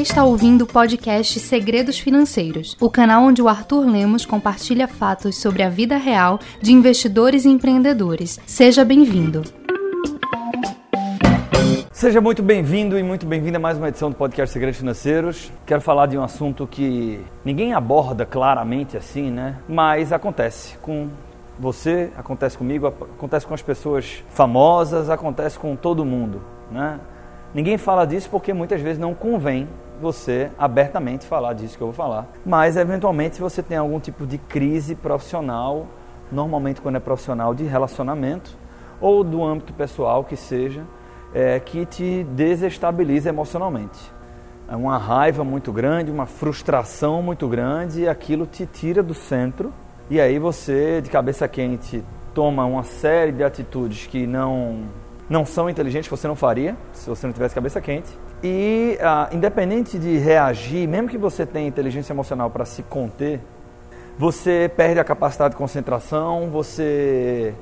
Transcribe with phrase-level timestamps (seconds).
[0.00, 5.62] está ouvindo o podcast Segredos Financeiros, o canal onde o Arthur Lemos compartilha fatos sobre
[5.62, 8.40] a vida real de investidores e empreendedores.
[8.46, 9.42] Seja bem-vindo.
[11.92, 15.52] Seja muito bem-vindo e muito bem-vinda a mais uma edição do podcast Segredos Financeiros.
[15.66, 19.56] Quero falar de um assunto que ninguém aborda claramente assim, né?
[19.68, 21.10] Mas acontece com
[21.58, 26.40] você, acontece comigo, acontece com as pessoas famosas, acontece com todo mundo,
[26.70, 26.98] né?
[27.52, 29.68] Ninguém fala disso porque muitas vezes não convém
[30.00, 32.26] você abertamente falar disso que eu vou falar.
[32.44, 35.86] Mas, eventualmente, se você tem algum tipo de crise profissional,
[36.30, 38.56] normalmente quando é profissional de relacionamento
[39.00, 40.82] ou do âmbito pessoal que seja,
[41.34, 44.12] é, que te desestabiliza emocionalmente.
[44.68, 49.72] É uma raiva muito grande, uma frustração muito grande e aquilo te tira do centro.
[50.08, 52.04] E aí você, de cabeça quente,
[52.34, 54.84] toma uma série de atitudes que não
[55.30, 58.10] não são inteligentes, você não faria se você não tivesse cabeça quente.
[58.42, 63.40] E ah, independente de reagir, mesmo que você tenha inteligência emocional para se conter,
[64.18, 67.54] você perde a capacidade de concentração, você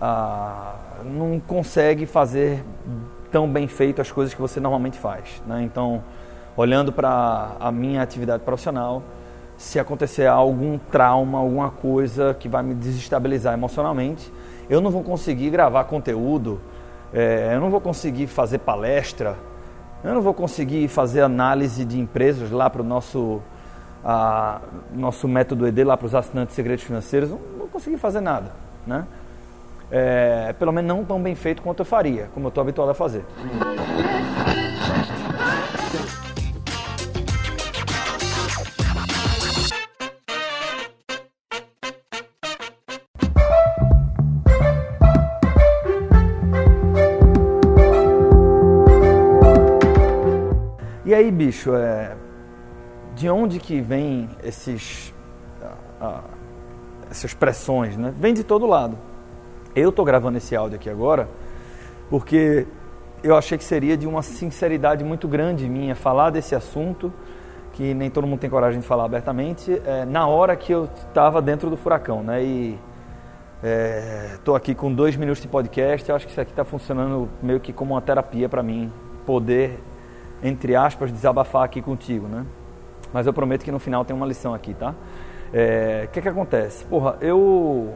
[0.00, 2.64] ah, não consegue fazer
[3.30, 5.42] tão bem feito as coisas que você normalmente faz.
[5.46, 5.62] Né?
[5.62, 6.02] Então,
[6.56, 9.02] olhando para a minha atividade profissional,
[9.58, 14.32] se acontecer algum trauma, alguma coisa que vai me desestabilizar emocionalmente,
[14.70, 16.58] eu não vou conseguir gravar conteúdo
[17.12, 19.36] é, eu não vou conseguir fazer palestra,
[20.02, 23.42] eu não vou conseguir fazer análise de empresas lá para o nosso,
[24.94, 28.52] nosso método ED, lá para os assinantes de segredos financeiros, não vou conseguir fazer nada.
[28.86, 29.04] Né?
[29.90, 32.94] É, pelo menos não tão bem feito quanto eu faria, como eu estou habituado a
[32.94, 33.24] fazer.
[51.40, 52.14] Bicho, é,
[53.16, 55.14] de onde que vem esses,
[57.10, 58.12] essas pressões, né?
[58.14, 58.98] Vem de todo lado.
[59.74, 61.26] Eu tô gravando esse áudio aqui agora
[62.10, 62.66] porque
[63.24, 67.10] eu achei que seria de uma sinceridade muito grande minha falar desse assunto
[67.72, 71.40] que nem todo mundo tem coragem de falar abertamente é, na hora que eu estava
[71.40, 72.44] dentro do furacão, né?
[72.44, 72.78] E
[74.34, 76.06] estou é, aqui com dois minutos de podcast.
[76.06, 78.92] Eu acho que isso aqui está funcionando meio que como uma terapia para mim
[79.24, 79.80] poder
[80.42, 82.44] entre aspas, desabafar aqui contigo, né?
[83.12, 84.90] Mas eu prometo que no final tem uma lição aqui, tá?
[84.90, 84.94] O
[85.52, 86.84] é, que que acontece?
[86.84, 87.94] Porra, eu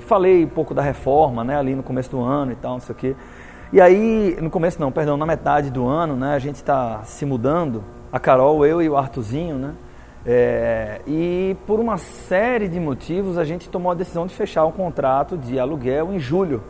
[0.00, 1.56] falei um pouco da reforma, né?
[1.56, 3.16] Ali no começo do ano e tal, não sei o quê.
[3.72, 6.34] E aí, no começo não, perdão, na metade do ano, né?
[6.34, 9.74] A gente está se mudando, a Carol, eu e o Artuzinho, né?
[10.28, 14.72] É, e por uma série de motivos a gente tomou a decisão de fechar um
[14.72, 16.64] contrato de aluguel em julho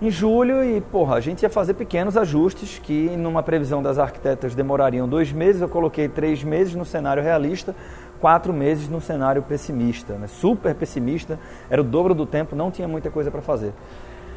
[0.00, 4.54] em julho e, porra, a gente ia fazer pequenos ajustes que, numa previsão das arquitetas,
[4.54, 5.60] demorariam dois meses.
[5.60, 7.74] Eu coloquei três meses no cenário realista,
[8.18, 10.26] quatro meses no cenário pessimista, né?
[10.26, 11.38] super pessimista.
[11.68, 13.74] Era o dobro do tempo, não tinha muita coisa para fazer.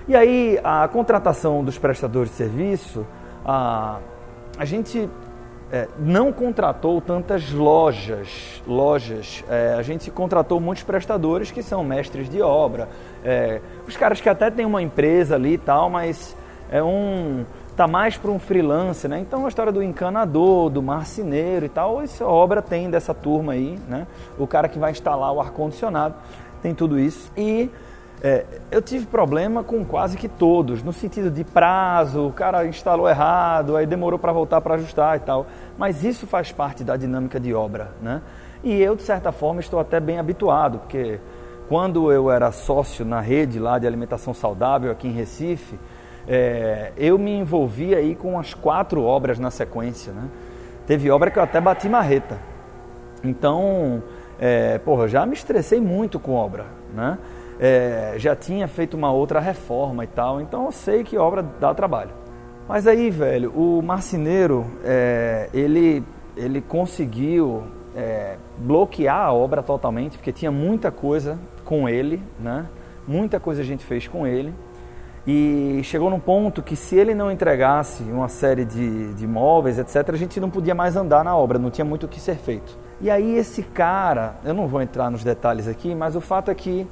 [0.06, 3.06] E aí, a contratação dos prestadores de serviço,
[3.46, 4.00] a,
[4.58, 5.10] a gente
[5.74, 8.62] é, não contratou tantas lojas.
[8.68, 9.44] lojas.
[9.50, 12.88] É, a gente contratou muitos prestadores que são mestres de obra.
[13.26, 16.38] É, os caras que até têm uma empresa ali e tal, mas
[16.70, 17.44] é um
[17.76, 19.18] tá mais para um freelance, né?
[19.20, 23.80] Então a história do encanador, do marceneiro e tal, essa obra tem dessa turma aí,
[23.90, 24.06] né?
[24.38, 26.14] O cara que vai instalar o ar condicionado
[26.62, 27.68] tem tudo isso e
[28.24, 33.10] é, eu tive problema com quase que todos, no sentido de prazo, o cara instalou
[33.10, 35.46] errado, aí demorou para voltar para ajustar e tal.
[35.78, 38.22] Mas isso faz parte da dinâmica de obra, né?
[38.64, 41.20] E eu, de certa forma, estou até bem habituado, porque
[41.68, 45.78] quando eu era sócio na rede lá de alimentação saudável aqui em Recife,
[46.26, 50.30] é, eu me envolvi aí com as quatro obras na sequência, né?
[50.88, 52.40] Teve obra que eu até bati marreta.
[53.22, 54.02] Então,
[54.40, 57.18] é, porra, já me estressei muito com obra, né?
[57.60, 61.74] É, já tinha feito uma outra reforma e tal, então eu sei que obra dá
[61.74, 62.12] trabalho.
[62.68, 66.04] Mas aí, velho, o marceneiro, é, ele,
[66.36, 67.64] ele conseguiu
[67.96, 72.66] é, bloquear a obra totalmente, porque tinha muita coisa com ele, né?
[73.06, 74.54] Muita coisa a gente fez com ele.
[75.26, 80.10] E chegou num ponto que se ele não entregasse uma série de, de móveis, etc.,
[80.10, 82.78] a gente não podia mais andar na obra, não tinha muito o que ser feito.
[83.00, 86.56] E aí esse cara, eu não vou entrar nos detalhes aqui, mas o fato é
[86.56, 86.86] que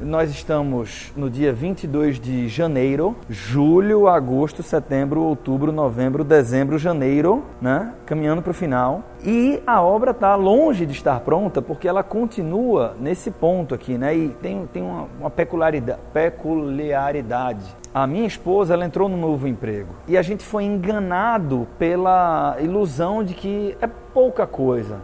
[0.00, 7.92] nós estamos no dia 22 de janeiro, julho, agosto, setembro, outubro, novembro, dezembro, janeiro, né?
[8.06, 9.02] Caminhando para o final.
[9.22, 14.16] E a obra está longe de estar pronta porque ela continua nesse ponto aqui, né?
[14.16, 17.64] E tem, tem uma, uma peculiaridade, peculiaridade.
[17.92, 23.22] a minha esposa ela entrou no novo emprego e a gente foi enganado pela ilusão
[23.22, 24.98] de que é pouca coisa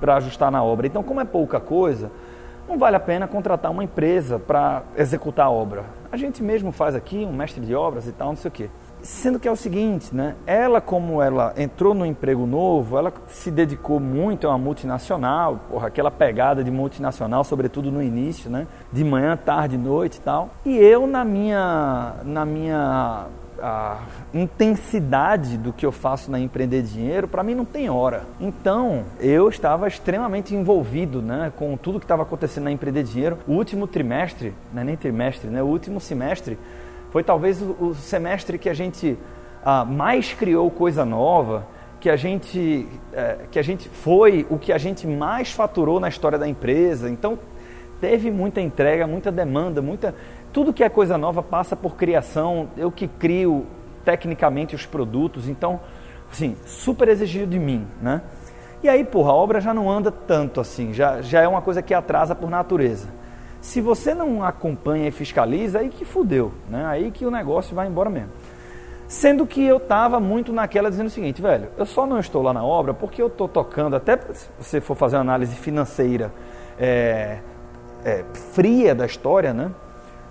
[0.00, 0.86] para ajustar na obra.
[0.86, 2.10] Então, como é pouca coisa,
[2.70, 5.84] não vale a pena contratar uma empresa para executar a obra.
[6.12, 8.70] A gente mesmo faz aqui, um mestre de obras e tal, não sei o quê.
[9.02, 10.36] Sendo que é o seguinte, né?
[10.46, 15.88] Ela, como ela entrou no emprego novo, ela se dedicou muito a uma multinacional, porra,
[15.88, 18.66] aquela pegada de multinacional, sobretudo no início, né?
[18.92, 20.50] De manhã, tarde, noite e tal.
[20.64, 23.26] E eu, na minha, na minha
[23.62, 23.98] a
[24.32, 28.24] intensidade do que eu faço na empreender dinheiro, para mim não tem hora.
[28.40, 33.38] Então, eu estava extremamente envolvido, né, com tudo que estava acontecendo na empreender dinheiro.
[33.46, 36.58] O último trimestre, não é nem trimestre, né, o último semestre
[37.10, 39.18] foi talvez o, o semestre que a gente
[39.64, 41.66] ah, mais criou coisa nova,
[42.00, 46.08] que a gente é, que a gente foi o que a gente mais faturou na
[46.08, 47.10] história da empresa.
[47.10, 47.38] Então
[48.00, 50.14] teve muita entrega, muita demanda, muita
[50.52, 52.68] tudo que é coisa nova passa por criação.
[52.76, 53.66] Eu que crio
[54.04, 55.80] tecnicamente os produtos, então
[56.30, 58.22] assim super exigido de mim, né?
[58.82, 61.82] E aí, porra, a obra já não anda tanto assim, já, já é uma coisa
[61.82, 63.08] que atrasa por natureza.
[63.60, 66.86] Se você não acompanha e fiscaliza, aí que fudeu, né?
[66.86, 68.30] Aí que o negócio vai embora mesmo.
[69.06, 72.54] Sendo que eu estava muito naquela dizendo o seguinte, velho, eu só não estou lá
[72.54, 76.32] na obra porque eu estou tocando, até se você for fazer uma análise financeira
[76.78, 77.40] é,
[78.02, 78.24] é,
[78.54, 79.70] fria da história, né?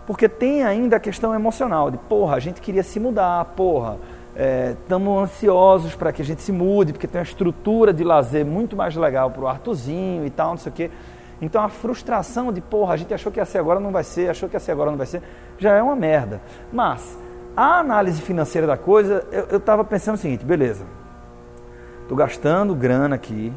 [0.10, 4.00] Porque tem ainda a questão emocional de, porra, a gente queria se mudar, porra,
[4.82, 8.44] estamos é, ansiosos para que a gente se mude, porque tem uma estrutura de lazer
[8.44, 10.90] muito mais legal para o Artuzinho e tal, não sei o quê.
[11.40, 14.32] Então a frustração de, porra, a gente achou que ia ser agora, não vai ser,
[14.32, 15.22] achou que ia ser agora, não vai ser,
[15.60, 16.42] já é uma merda.
[16.74, 17.16] Mas
[17.56, 20.86] a análise financeira da coisa, eu estava pensando o seguinte, beleza,
[22.02, 23.54] estou gastando grana aqui,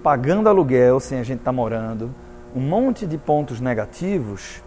[0.00, 2.14] pagando aluguel sem a gente estar tá morando,
[2.54, 4.62] um monte de pontos negativos.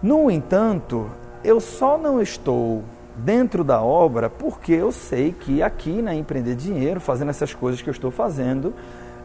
[0.00, 1.10] No entanto,
[1.42, 2.84] eu só não estou
[3.16, 7.88] dentro da obra porque eu sei que aqui na Empreender Dinheiro, fazendo essas coisas que
[7.88, 8.72] eu estou fazendo,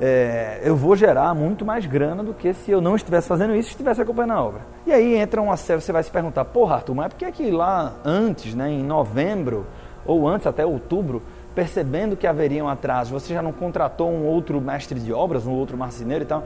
[0.01, 3.69] é, eu vou gerar muito mais grana do que se eu não estivesse fazendo isso
[3.69, 4.61] e estivesse acompanhando a obra.
[4.87, 7.31] E aí entra uma série, você vai se perguntar, porra, Arthur, mas por que, é
[7.31, 9.67] que lá antes, né, em novembro,
[10.07, 11.21] ou antes até outubro,
[11.53, 15.53] percebendo que haveria um atraso, você já não contratou um outro mestre de obras, um
[15.53, 16.43] outro marceneiro e tal?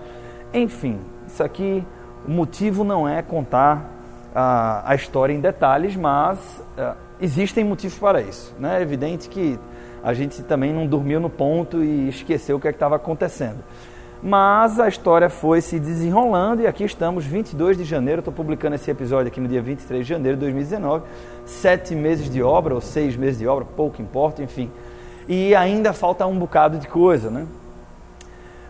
[0.54, 1.82] Enfim, isso aqui,
[2.28, 3.97] o motivo não é contar
[4.40, 6.38] a, história em detalhes, mas
[6.78, 8.56] uh, existem motivos para isso.
[8.60, 8.78] Né?
[8.78, 9.60] É evidente que
[10.04, 13.64] a gente também não dormiu no ponto e esqueceu o que é estava acontecendo.
[14.22, 18.20] Mas a história foi se desenrolando e aqui estamos, 22 de janeiro.
[18.20, 21.04] Estou publicando esse episódio aqui no dia 23 de janeiro de 2019.
[21.44, 24.70] Sete meses de obra, ou seis meses de obra, pouco importa, enfim.
[25.28, 27.48] E ainda falta um bocado de coisa, né?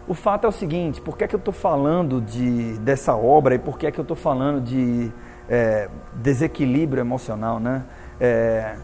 [0.07, 3.55] O fato é o seguinte: por que, é que eu estou falando de, dessa obra
[3.55, 5.11] e por que, é que eu estou falando de
[5.49, 7.83] é, desequilíbrio emocional, né?
[8.19, 8.75] É,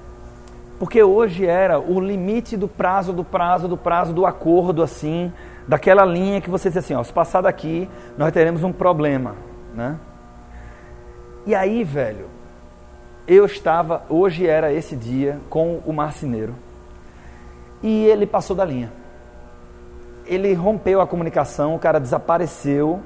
[0.79, 5.31] porque hoje era o limite do prazo, do prazo, do prazo do acordo, assim,
[5.67, 9.35] daquela linha que você diz assim, ó, se passar daqui, nós teremos um problema,
[9.73, 9.97] né?
[11.45, 12.27] E aí, velho,
[13.27, 16.53] eu estava, hoje era esse dia com o marceneiro
[17.81, 18.91] e ele passou da linha.
[20.25, 23.01] Ele rompeu a comunicação, o cara desapareceu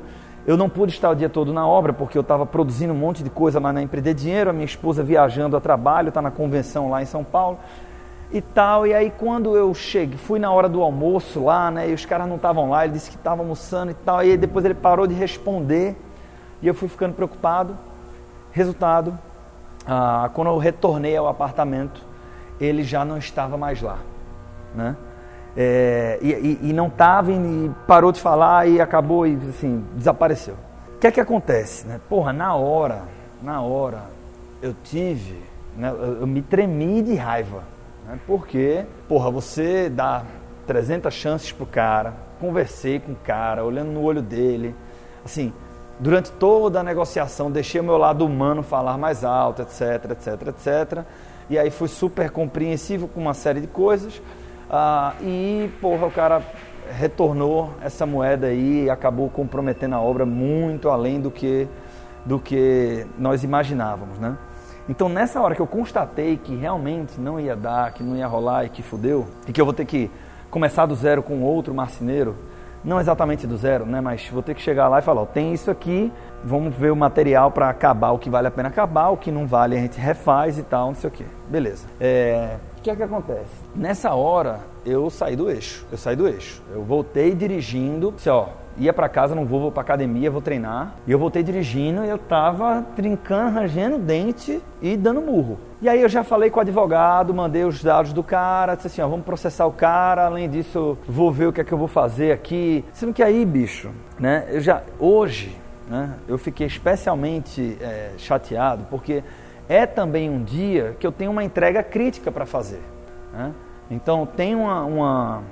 [0.48, 3.22] eu não pude estar o dia todo na obra porque eu estava produzindo um monte
[3.22, 6.90] de coisa lá na Empreender Dinheiro, a minha esposa viajando a trabalho, está na convenção
[6.90, 7.60] lá em São Paulo
[8.32, 8.88] e tal.
[8.88, 11.90] E aí quando eu cheguei, fui na hora do almoço lá, né?
[11.90, 14.24] E os caras não estavam lá, ele disse que estava almoçando e tal.
[14.24, 15.98] E aí depois ele parou de responder
[16.62, 17.78] e eu fui ficando preocupado.
[18.54, 19.20] Resultado,
[19.86, 22.02] ah, quando eu retornei ao apartamento,
[22.58, 23.98] ele já não estava mais lá,
[24.74, 24.96] né?
[25.58, 30.54] É, e, e, e, não estava e parou de falar e acabou e assim, desapareceu.
[30.96, 31.88] O que é que acontece?
[31.88, 32.00] Né?
[32.08, 33.02] Porra, na hora,
[33.42, 34.04] na hora,
[34.62, 35.42] eu tive,
[35.76, 37.64] né, eu, eu me tremi de raiva.
[38.06, 38.20] Né?
[38.28, 40.24] Porque, porra, você dá
[40.68, 44.76] 300 chances pro cara, conversei com o cara, olhando no olho dele,
[45.26, 45.52] assim,
[46.00, 51.04] durante toda a negociação, deixei o meu lado humano falar mais alto, etc, etc, etc.
[51.50, 54.22] E aí fui super compreensivo com uma série de coisas.
[54.70, 56.42] Ah, e, porra, o cara
[56.92, 61.68] retornou essa moeda aí e acabou comprometendo a obra muito além do que,
[62.26, 64.38] do que nós imaginávamos, né?
[64.90, 68.66] Então, nessa hora que eu constatei que realmente não ia dar, que não ia rolar
[68.66, 70.10] e que fudeu, e que eu vou ter que
[70.50, 72.36] começar do zero com outro marceneiro,
[72.84, 74.00] não exatamente do zero, né?
[74.00, 76.96] Mas vou ter que chegar lá e falar, ó, tem isso aqui, vamos ver o
[76.96, 80.00] material para acabar o que vale a pena acabar, o que não vale a gente
[80.00, 81.26] refaz e tal, não sei o que.
[81.50, 81.86] Beleza.
[82.00, 82.56] É,
[82.88, 83.52] que é que acontece?
[83.76, 86.62] Nessa hora eu saí do eixo, eu saí do eixo.
[86.72, 90.96] Eu voltei dirigindo, disse, ó, ia para casa, não vou, vou para academia, vou treinar.
[91.06, 95.60] E eu voltei dirigindo e eu tava trincando, rangendo dente e dando murro.
[95.82, 99.02] E aí eu já falei com o advogado, mandei os dados do cara, disse assim,
[99.02, 101.90] ó, vamos processar o cara, além disso, vou ver o que é que eu vou
[101.90, 102.86] fazer aqui.
[102.94, 105.54] Sendo que aí, bicho, né, eu já, hoje,
[105.90, 109.24] né, eu fiquei especialmente é, chateado, porque
[109.70, 112.82] é também um dia que eu tenho uma entrega crítica para fazer.
[113.34, 113.54] Né?
[113.90, 115.44] Então, tem uma, uma,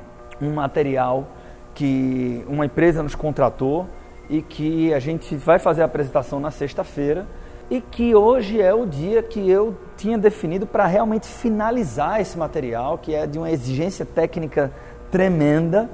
[0.42, 1.28] um material
[1.74, 3.88] que uma empresa nos contratou
[4.30, 7.28] e que a gente vai fazer a apresentação na sexta-feira
[7.70, 12.98] e que hoje é o dia que eu tinha definido para realmente finalizar esse material,
[12.98, 14.72] que é de uma exigência técnica
[15.12, 15.90] tremenda.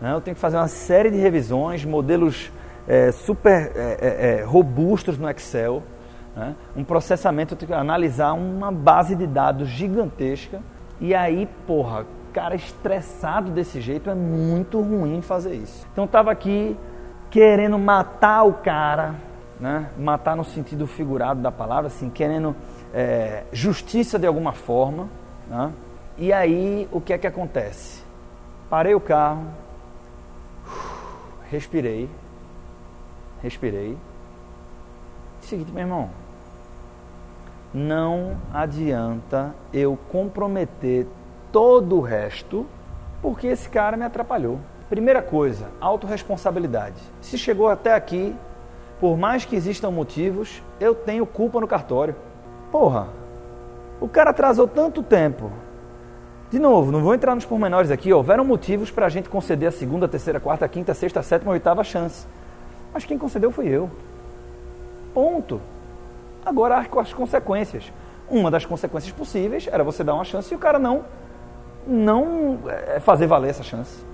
[0.00, 0.12] Né?
[0.12, 2.50] Eu tenho que fazer uma série de revisões, modelos
[2.86, 5.82] é, super é, é, robustos no Excel,
[6.36, 6.54] né?
[6.76, 10.60] um processamento, eu tenho que analisar uma base de dados gigantesca.
[11.00, 12.04] E aí, porra,
[12.36, 15.86] cara estressado desse jeito é muito ruim fazer isso.
[15.90, 16.76] Então eu estava aqui
[17.30, 19.14] querendo matar o cara,
[19.58, 19.88] né?
[19.98, 22.54] matar no sentido figurado da palavra, assim, querendo
[22.92, 25.08] é, justiça de alguma forma.
[25.48, 25.72] Né?
[26.18, 28.04] E aí o que é que acontece?
[28.68, 29.46] Parei o carro,
[31.50, 32.06] respirei,
[33.42, 33.96] respirei.
[35.40, 36.10] Seguinte, meu irmão,
[37.72, 41.06] não adianta eu comprometer
[41.52, 42.66] todo o resto
[43.20, 44.58] porque esse cara me atrapalhou.
[44.88, 47.00] Primeira coisa, autorresponsabilidade.
[47.20, 48.34] Se chegou até aqui,
[49.00, 52.14] por mais que existam motivos, eu tenho culpa no cartório.
[52.70, 53.08] Porra,
[54.00, 55.50] o cara atrasou tanto tempo.
[56.50, 59.72] De novo, não vou entrar nos pormenores aqui, houveram motivos para a gente conceder a
[59.72, 62.26] segunda, terceira, quarta, quinta, sexta, sétima, oitava chance.
[62.94, 63.90] Mas quem concedeu foi eu.
[65.12, 65.60] Ponto.
[66.46, 67.92] Agora as consequências.
[68.30, 71.04] Uma das consequências possíveis era você dar uma chance e o cara não
[71.84, 74.04] não é, fazer valer essa chance.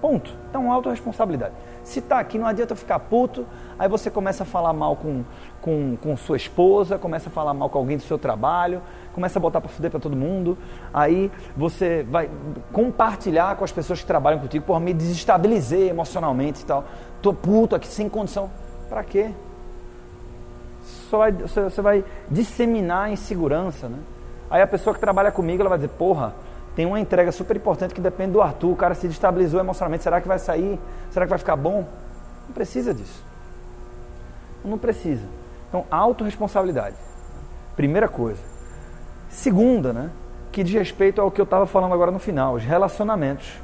[0.00, 0.32] Ponto.
[0.48, 1.54] Então, autorresponsabilidade.
[1.82, 3.44] Se está aqui, não adianta ficar puto,
[3.76, 5.24] aí você começa a falar mal com,
[5.60, 8.80] com, com sua esposa, começa a falar mal com alguém do seu trabalho,
[9.12, 10.56] começa a botar para fuder para todo mundo,
[10.94, 12.30] aí você vai
[12.72, 16.84] compartilhar com as pessoas que trabalham contigo, porra, me desestabilizei emocionalmente e tal,
[17.20, 18.50] tô puto aqui sem condição.
[18.88, 19.32] Para quê?
[21.08, 23.98] Só vai, você vai disseminar a insegurança, né?
[24.50, 26.34] Aí a pessoa que trabalha comigo, ela vai dizer, porra,
[26.74, 30.20] tem uma entrega super importante que depende do Arthur, o cara se destabilizou emocionalmente, será
[30.20, 30.78] que vai sair?
[31.10, 31.86] Será que vai ficar bom?
[32.46, 33.22] Não precisa disso.
[34.64, 35.24] Não precisa.
[35.68, 36.96] Então, autorresponsabilidade.
[37.74, 38.40] Primeira coisa.
[39.28, 40.10] Segunda, né?
[40.52, 43.60] Que diz respeito ao que eu estava falando agora no final, os relacionamentos.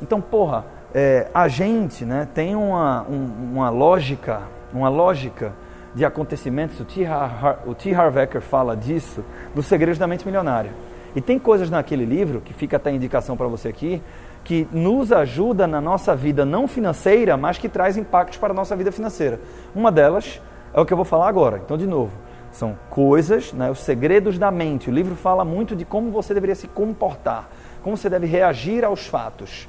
[0.00, 0.64] Então, porra,
[0.94, 5.52] é, a gente né, tem uma, um, uma lógica, uma lógica
[5.94, 7.94] de acontecimentos, o T.
[7.94, 10.72] Harv Eker fala disso, dos segredos da mente milionária.
[11.14, 14.02] E tem coisas naquele livro, que fica até indicação para você aqui,
[14.42, 18.74] que nos ajuda na nossa vida não financeira, mas que traz impactos para a nossa
[18.74, 19.38] vida financeira.
[19.74, 20.40] Uma delas
[20.72, 21.60] é o que eu vou falar agora.
[21.62, 22.12] Então, de novo,
[22.50, 24.88] são coisas, né, os segredos da mente.
[24.88, 27.48] O livro fala muito de como você deveria se comportar,
[27.82, 29.68] como você deve reagir aos fatos.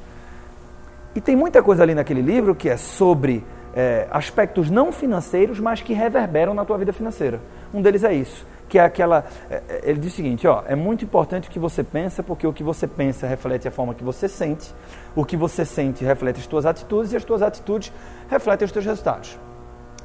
[1.16, 3.44] E tem muita coisa ali naquele livro que é sobre
[3.76, 7.40] é, aspectos não financeiros, mas que reverberam na tua vida financeira.
[7.74, 9.24] Um deles é isso que é aquela.
[9.52, 12.48] É, é, ele diz o seguinte: ó, é muito importante o que você pensa, porque
[12.48, 14.74] o que você pensa reflete a forma que você sente,
[15.16, 17.94] o que você sente reflete as tuas atitudes e as tuas atitudes
[18.28, 19.38] refletem os teus resultados.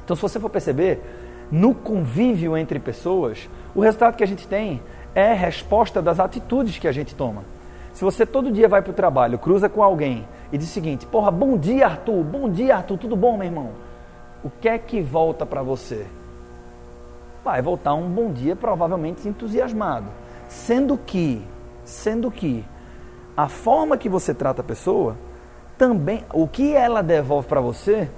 [0.03, 1.01] Então, se você for perceber,
[1.51, 4.83] no convívio entre pessoas, o resultado que a gente tem
[5.15, 7.43] é resposta das atitudes que a gente toma.
[7.91, 11.05] Se você todo dia vai para o trabalho, cruza com alguém e diz o seguinte:
[11.05, 13.69] Porra, bom dia, Arthur, bom dia, Arthur, tudo bom, meu irmão?
[14.43, 16.05] O que é que volta para você?
[17.43, 20.07] vai voltar um bom dia provavelmente entusiasmado.
[20.47, 21.45] Sendo que,
[21.83, 22.65] sendo que
[23.35, 25.15] a forma que você trata a pessoa,
[25.77, 28.09] também, o que ela devolve para você,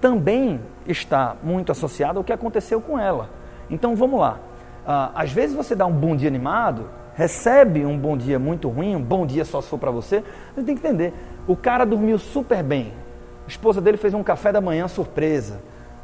[0.00, 3.28] também está muito associado ao que aconteceu com ela.
[3.70, 4.38] Então vamos lá.
[4.86, 8.96] Ah, às vezes você dá um bom dia animado, recebe um bom dia muito ruim,
[8.96, 10.22] um bom dia só se for para você,
[10.54, 11.12] você tem que entender.
[11.46, 12.92] O cara dormiu super bem.
[13.44, 15.60] A esposa dele fez um café da manhã surpresa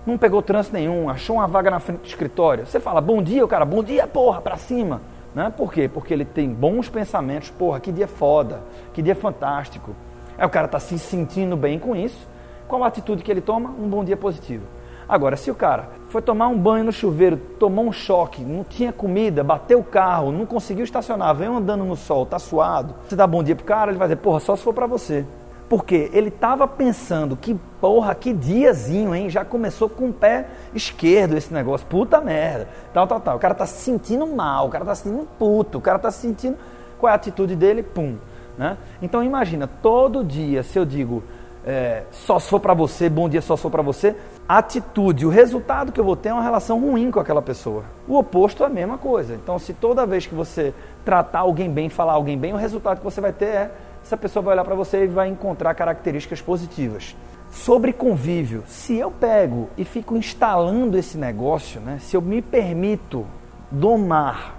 [0.06, 2.66] não pegou trânsito nenhum, achou uma vaga na frente do escritório.
[2.66, 5.00] Você fala, bom dia, o cara, bom dia, porra, pra cima.
[5.35, 5.52] Né?
[5.54, 5.88] Por quê?
[5.88, 9.94] Porque ele tem bons pensamentos, porra, que dia foda, que dia fantástico.
[10.38, 12.26] Aí o cara está se sentindo bem com isso.
[12.66, 13.68] Qual a atitude que ele toma?
[13.70, 14.64] Um bom dia positivo.
[15.10, 18.92] Agora, se o cara foi tomar um banho no chuveiro, tomou um choque, não tinha
[18.92, 23.26] comida, bateu o carro, não conseguiu estacionar, veio andando no sol, tá suado, você dá
[23.26, 25.26] bom dia pro cara, ele vai dizer, porra, só se for para você.
[25.68, 29.28] Porque ele estava pensando que, porra, que diazinho, hein?
[29.28, 31.86] Já começou com o pé esquerdo esse negócio.
[31.88, 32.68] Puta merda.
[32.92, 33.36] Tal, tal, tal.
[33.36, 36.10] O cara tá se sentindo mal, o cara tá se sentindo puto, o cara tá
[36.12, 36.56] se sentindo.
[36.98, 37.82] Qual é a atitude dele?
[37.82, 38.16] Pum.
[38.56, 38.76] Né?
[39.00, 41.22] Então imagina, todo dia, se eu digo,
[41.70, 44.16] é, só se for para você, bom dia só se for para você.
[44.48, 47.84] A atitude, o resultado que eu vou ter é uma relação ruim com aquela pessoa.
[48.08, 49.36] O oposto é a mesma coisa.
[49.36, 50.74] Então, se toda vez que você
[51.04, 53.70] tratar alguém bem, falar alguém bem, o resultado que você vai ter é
[54.02, 57.14] essa pessoa vai olhar para você e vai encontrar características positivas.
[57.52, 63.24] Sobre convívio, se eu pego e fico instalando esse negócio, né, se eu me permito
[63.70, 64.56] domar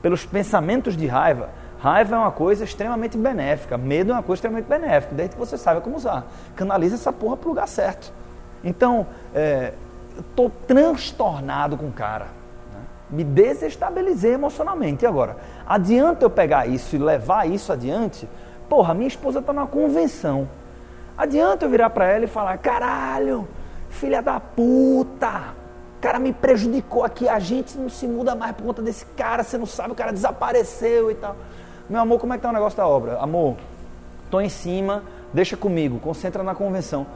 [0.00, 1.50] pelos pensamentos de raiva,
[1.84, 5.58] Raiva é uma coisa extremamente benéfica, medo é uma coisa extremamente benéfica, desde que você
[5.58, 6.24] saiba como usar.
[6.56, 8.10] Canaliza essa porra pro lugar certo.
[8.64, 9.74] Então, é,
[10.16, 12.24] eu tô transtornado com o cara.
[12.72, 12.80] Né?
[13.10, 15.04] Me desestabilizei emocionalmente.
[15.04, 15.36] E agora,
[15.66, 18.26] adianta eu pegar isso e levar isso adiante?
[18.66, 20.48] Porra, minha esposa tá numa convenção.
[21.18, 23.46] Adianta eu virar para ela e falar: caralho,
[23.90, 25.52] filha da puta,
[25.98, 29.42] o cara me prejudicou aqui, a gente não se muda mais por conta desse cara,
[29.42, 31.36] você não sabe, o cara desapareceu e tal.
[31.88, 33.18] Meu amor, como é que tá o negócio da obra?
[33.18, 33.56] Amor,
[34.30, 37.06] tô em cima, deixa comigo, concentra na convenção.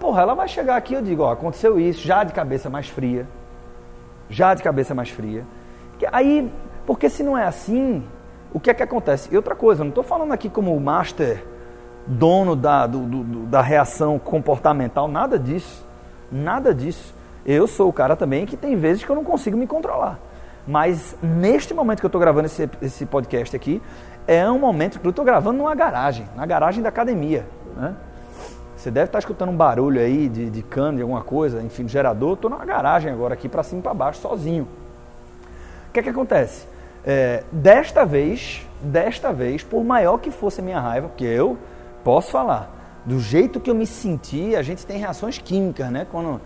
[0.00, 3.26] Porra, ela vai chegar aqui, eu digo, ó, aconteceu isso, já de cabeça mais fria.
[4.30, 5.44] Já de cabeça mais fria.
[6.12, 6.50] Aí,
[6.86, 8.02] porque se não é assim,
[8.52, 9.28] o que é que acontece?
[9.32, 11.44] E outra coisa, eu não estou falando aqui como o master
[12.06, 15.86] dono da, do, do, da reação comportamental, nada disso.
[16.30, 17.14] Nada disso.
[17.44, 20.18] Eu sou o cara também que tem vezes que eu não consigo me controlar.
[20.68, 23.80] Mas neste momento que eu estou gravando esse, esse podcast aqui,
[24.26, 27.46] é um momento que eu estou gravando numa garagem, na garagem da academia.
[27.74, 27.96] Né?
[28.76, 31.86] Você deve estar tá escutando um barulho aí de, de cano, de alguma coisa, enfim,
[31.86, 32.34] de gerador.
[32.34, 34.68] Estou numa garagem agora, aqui para cima e para baixo, sozinho.
[35.88, 36.68] O que é que acontece?
[37.02, 41.56] É, desta vez, desta vez, por maior que fosse a minha raiva, porque eu
[42.04, 46.06] posso falar, do jeito que eu me senti, a gente tem reações químicas, né?
[46.10, 46.38] Quando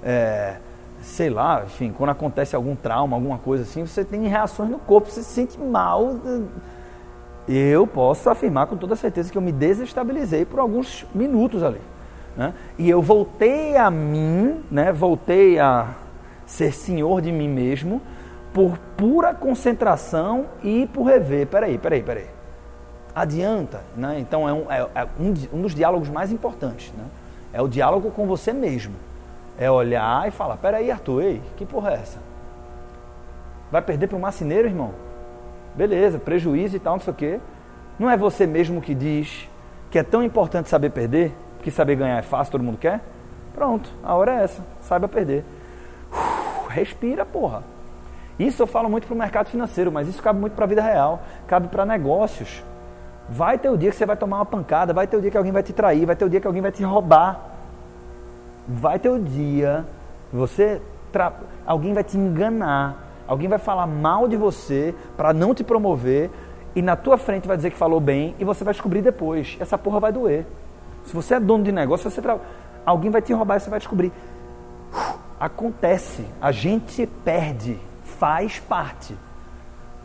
[0.00, 0.58] é,
[1.04, 5.10] sei lá, enfim, quando acontece algum trauma, alguma coisa assim, você tem reações no corpo,
[5.10, 6.16] você se sente mal.
[7.46, 11.80] Eu posso afirmar com toda certeza que eu me desestabilizei por alguns minutos ali.
[12.34, 12.54] Né?
[12.78, 14.92] E eu voltei a mim, né?
[14.92, 15.88] voltei a
[16.46, 18.00] ser senhor de mim mesmo
[18.52, 21.46] por pura concentração e por rever.
[21.46, 22.26] Peraí, peraí, peraí.
[23.14, 24.18] Adianta, né?
[24.18, 26.92] Então é um, é, é um, um dos diálogos mais importantes.
[26.96, 27.04] Né?
[27.52, 28.94] É o diálogo com você mesmo.
[29.58, 32.18] É olhar e falar: peraí, Arthur, ei, que porra é essa?
[33.70, 34.92] Vai perder para o marceneiro, irmão?
[35.74, 37.40] Beleza, prejuízo e tal, não sei o quê.
[37.98, 39.48] Não é você mesmo que diz
[39.90, 43.00] que é tão importante saber perder, que saber ganhar é fácil, todo mundo quer?
[43.54, 45.44] Pronto, a hora é essa, saiba perder.
[46.12, 47.62] Uf, respira, porra.
[48.38, 50.82] Isso eu falo muito para o mercado financeiro, mas isso cabe muito para a vida
[50.82, 52.64] real, cabe para negócios.
[53.28, 55.36] Vai ter o dia que você vai tomar uma pancada, vai ter o dia que
[55.36, 57.53] alguém vai te trair, vai ter o dia que alguém vai te roubar
[58.66, 59.84] vai ter o dia,
[60.32, 60.80] você
[61.12, 61.32] tra...
[61.66, 62.96] alguém vai te enganar,
[63.26, 66.30] alguém vai falar mal de você para não te promover
[66.74, 69.56] e na tua frente vai dizer que falou bem e você vai descobrir depois.
[69.60, 70.44] Essa porra vai doer.
[71.04, 72.38] Se você é dono de negócio, você tra...
[72.84, 74.12] alguém vai te roubar e você vai descobrir.
[75.38, 79.16] Acontece, a gente perde, faz parte.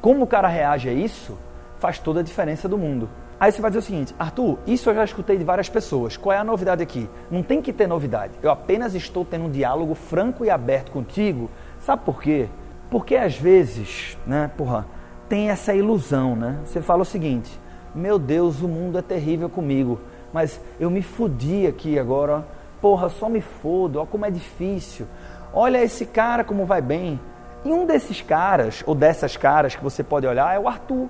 [0.01, 1.37] Como o cara reage a isso,
[1.79, 3.09] faz toda a diferença do mundo.
[3.39, 6.17] Aí você vai dizer o seguinte, Arthur, isso eu já escutei de várias pessoas.
[6.17, 7.09] Qual é a novidade aqui?
[7.31, 8.33] Não tem que ter novidade.
[8.43, 11.49] Eu apenas estou tendo um diálogo franco e aberto contigo.
[11.79, 12.49] Sabe por quê?
[12.91, 14.85] Porque às vezes, né, porra,
[15.29, 16.59] tem essa ilusão, né?
[16.65, 17.49] Você fala o seguinte:
[17.95, 20.01] Meu Deus, o mundo é terrível comigo,
[20.33, 22.45] mas eu me fudi aqui agora.
[22.81, 25.05] Porra, só me fodo, olha como é difícil.
[25.53, 27.19] Olha esse cara como vai bem.
[27.63, 31.09] E um desses caras, ou dessas caras que você pode olhar, é o Arthur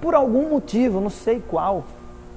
[0.00, 1.84] por algum motivo, não sei qual,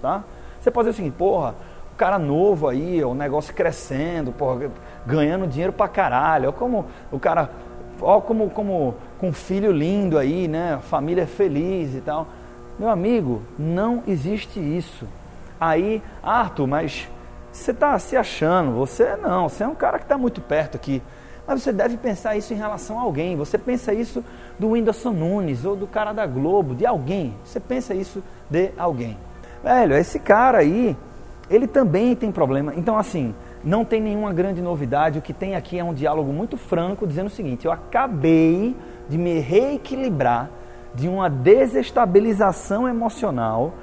[0.01, 0.23] tá?
[0.59, 1.55] Você pode dizer assim, porra,
[1.93, 4.69] o cara novo aí, o negócio crescendo, porra,
[5.05, 7.49] ganhando dinheiro pra caralho, olha como o cara,
[8.01, 12.27] ó como, como com um filho lindo aí, né, família feliz e tal.
[12.77, 15.05] Meu amigo, não existe isso.
[15.59, 17.09] Aí, Arthur, mas
[17.51, 21.01] você está se achando, você não, você é um cara que está muito perto aqui.
[21.49, 23.35] Mas você deve pensar isso em relação a alguém.
[23.35, 24.23] Você pensa isso
[24.59, 27.33] do Whindersson Nunes ou do cara da Globo, de alguém.
[27.43, 29.17] Você pensa isso de alguém.
[29.63, 30.95] Velho, esse cara aí,
[31.49, 32.75] ele também tem problema.
[32.75, 33.33] Então, assim,
[33.63, 35.17] não tem nenhuma grande novidade.
[35.17, 38.75] O que tem aqui é um diálogo muito franco, dizendo o seguinte: eu acabei
[39.09, 40.51] de me reequilibrar
[40.93, 43.73] de uma desestabilização emocional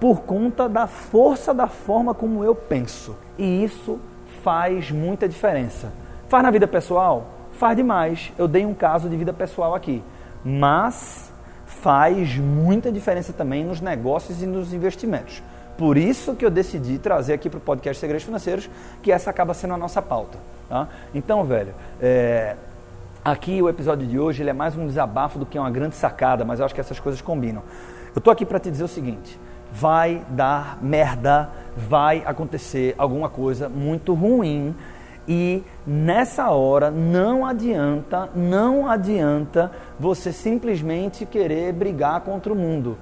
[0.00, 3.16] por conta da força da forma como eu penso.
[3.38, 4.00] E isso
[4.42, 6.02] faz muita diferença.
[6.32, 7.26] Faz na vida pessoal?
[7.52, 8.32] Faz demais.
[8.38, 10.02] Eu dei um caso de vida pessoal aqui.
[10.42, 11.30] Mas
[11.66, 15.42] faz muita diferença também nos negócios e nos investimentos.
[15.76, 18.70] Por isso que eu decidi trazer aqui para o podcast Segredos Financeiros,
[19.02, 20.38] que essa acaba sendo a nossa pauta.
[20.70, 20.88] Tá?
[21.14, 22.56] Então, velho, é,
[23.22, 26.60] aqui o episódio de hoje é mais um desabafo do que uma grande sacada, mas
[26.60, 27.62] eu acho que essas coisas combinam.
[28.14, 29.38] Eu estou aqui para te dizer o seguinte,
[29.70, 34.74] vai dar merda, vai acontecer alguma coisa muito ruim
[35.26, 42.98] e nessa hora não adianta, não adianta você simplesmente querer brigar contra o mundo.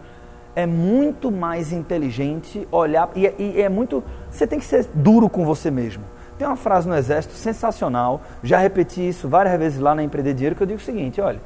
[0.55, 4.03] É muito mais inteligente olhar e, e é muito.
[4.31, 6.05] Você tem que ser duro com você mesmo.
[6.37, 10.57] Tem uma frase no Exército sensacional, já repeti isso várias vezes lá na Empreender Dinheiro,
[10.57, 11.41] que eu digo o seguinte: olha,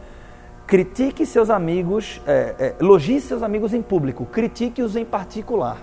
[0.66, 5.78] critique seus amigos, é, é, elogie seus amigos em público, critique-os em particular.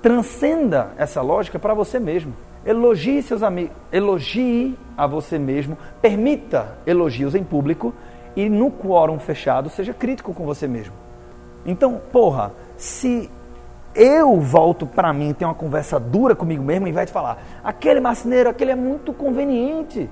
[0.00, 2.34] Transcenda essa lógica para você mesmo.
[2.66, 7.94] Elogie seus amigos, elogie a você mesmo, permita elogios em público
[8.34, 10.92] e no quórum fechado seja crítico com você mesmo.
[11.64, 13.30] Então, porra, se
[13.94, 18.00] eu volto para mim, tenho uma conversa dura comigo mesmo e vai te falar, aquele
[18.00, 20.10] marceneiro, aquele é muito conveniente.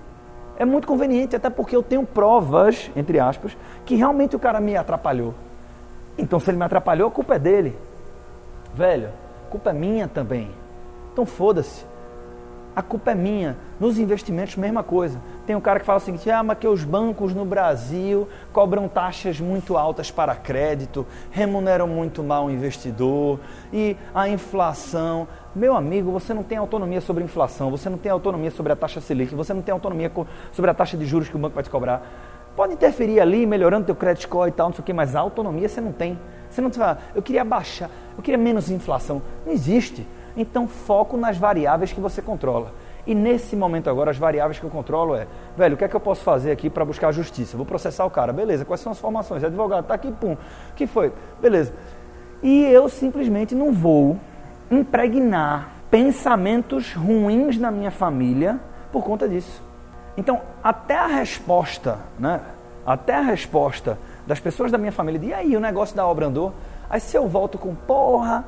[0.57, 4.77] É muito conveniente, até porque eu tenho provas, entre aspas, que realmente o cara me
[4.77, 5.35] atrapalhou.
[6.17, 7.77] Então, se ele me atrapalhou, a culpa é dele.
[8.73, 9.09] Velho,
[9.51, 10.53] culpa é minha também.
[11.13, 11.85] Então, foda-se
[12.75, 13.57] a culpa é minha.
[13.79, 15.21] Nos investimentos, mesma coisa.
[15.47, 18.89] Tem um cara que fala o seguinte: ah, mas que os bancos no Brasil cobram
[18.89, 23.39] taxas muito altas para crédito, remuneram muito mal o investidor
[23.73, 25.29] e a inflação.
[25.55, 28.77] Meu amigo, você não tem autonomia sobre a inflação, você não tem autonomia sobre a
[28.77, 30.11] taxa Selic, você não tem autonomia
[30.53, 32.03] sobre a taxa de juros que o banco vai te cobrar.
[32.57, 35.69] Pode interferir ali, melhorando teu credit score e tal, não sei o quê, mas autonomia
[35.69, 36.19] você não tem.
[36.49, 39.21] Você não fala, eu queria baixar, eu queria menos inflação.
[39.45, 40.07] Não existe.
[40.37, 42.73] Então, foco nas variáveis que você controla.
[43.07, 45.95] E nesse momento agora, as variáveis que eu controlo é, velho, o que é que
[45.95, 47.57] eu posso fazer aqui para buscar justiça?
[47.57, 49.45] Vou processar o cara, beleza, quais são as formações?
[49.45, 50.37] Advogado, tá aqui, pum.
[50.75, 51.13] Que foi?
[51.41, 51.73] Beleza.
[52.43, 54.19] E eu simplesmente não vou
[54.71, 58.59] impregnar pensamentos ruins na minha família
[58.91, 59.63] por conta disso.
[60.17, 62.41] Então, até a resposta, né?
[62.87, 66.27] Até a resposta das pessoas da minha família, de e aí, o negócio da obra
[66.27, 66.53] andou?
[66.89, 68.45] Aí se eu volto com, porra,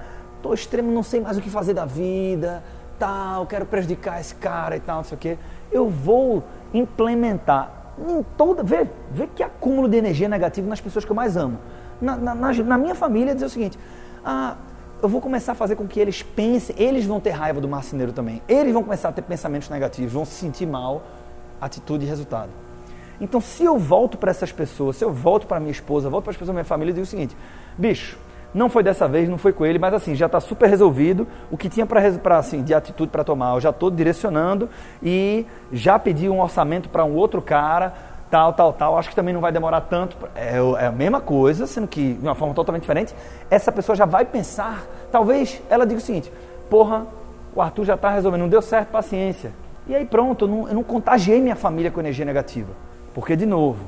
[0.47, 2.63] tô extremo, não sei mais o que fazer da vida,
[2.99, 5.39] tal, quero prejudicar esse cara e tal, não sei o quê.
[5.73, 8.63] Eu vou implementar em toda.
[8.63, 11.59] Vê, vê que acúmulo de energia negativa nas pessoas que eu mais amo.
[12.01, 13.79] Na, na, na, na minha família, dizer o seguinte:
[14.25, 14.57] ah,
[15.03, 18.13] eu vou começar a fazer com que eles pensem, eles vão ter raiva do marceneiro
[18.13, 18.41] também.
[18.49, 21.03] Eles vão começar a ter pensamentos negativos, vão se sentir mal,
[21.61, 22.51] atitude e resultado.
[23.21, 26.33] Então, se eu volto para essas pessoas, se eu volto para minha esposa, volto para
[26.33, 27.35] as pessoas da minha família, eu digo o seguinte:
[27.77, 28.19] bicho,
[28.57, 31.27] não foi dessa vez, não foi com ele, mas assim, já está super resolvido.
[31.51, 34.69] O que tinha para assim, de atitude para tomar, eu já estou direcionando
[35.03, 37.93] e já pedi um orçamento para um outro cara,
[38.31, 38.99] tal, tal, tal.
[38.99, 40.17] Acho que também não vai demorar tanto.
[40.35, 43.15] É, é, a mesma coisa, sendo que de uma forma totalmente diferente.
[43.51, 46.33] Essa pessoa já vai pensar, talvez ela diga o seguinte:
[46.71, 47.07] porra,
[47.55, 49.53] o Arthur já está resolvendo, não deu certo, paciência.
[49.87, 52.73] E aí pronto, eu não, eu não contagiei minha família com energia negativa.
[53.15, 53.85] Porque, de novo,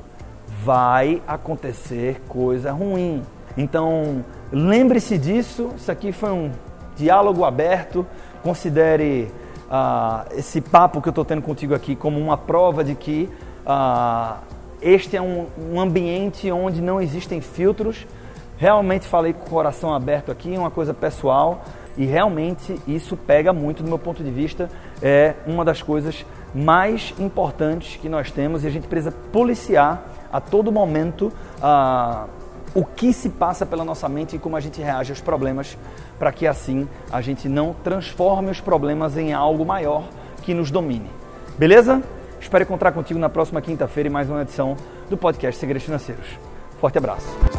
[0.62, 3.22] vai acontecer coisa ruim.
[3.57, 5.72] Então, lembre-se disso.
[5.76, 6.50] Isso aqui foi um
[6.96, 8.06] diálogo aberto.
[8.42, 9.30] Considere
[9.68, 13.28] uh, esse papo que eu estou tendo contigo aqui como uma prova de que
[13.66, 14.38] uh,
[14.80, 18.06] este é um, um ambiente onde não existem filtros.
[18.56, 21.62] Realmente falei com o coração aberto aqui, uma coisa pessoal.
[21.96, 24.70] E realmente isso pega muito do meu ponto de vista.
[25.02, 30.40] É uma das coisas mais importantes que nós temos e a gente precisa policiar a
[30.40, 31.32] todo momento.
[31.58, 32.28] Uh,
[32.74, 35.76] o que se passa pela nossa mente e como a gente reage aos problemas,
[36.18, 40.04] para que assim a gente não transforme os problemas em algo maior
[40.42, 41.11] que nos domine.
[41.59, 42.02] Beleza?
[42.40, 44.76] Espero encontrar contigo na próxima quinta-feira em mais uma edição
[45.11, 46.26] do podcast Segredos Financeiros.
[46.81, 47.58] Forte abraço.